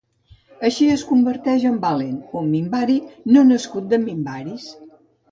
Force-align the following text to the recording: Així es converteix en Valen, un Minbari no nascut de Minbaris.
Així 0.67 0.85
es 0.93 1.01
converteix 1.09 1.65
en 1.71 1.75
Valen, 1.83 2.15
un 2.41 2.47
Minbari 2.53 2.95
no 3.35 3.43
nascut 3.51 3.91
de 3.93 4.01
Minbaris. 4.07 4.67